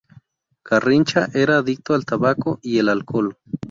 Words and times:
Garrincha 0.65 1.27
era 1.31 1.59
adicto 1.59 1.93
al 1.93 2.05
tabaco 2.05 2.57
y 2.63 2.79
el 2.79 2.89
alcohol. 2.89 3.37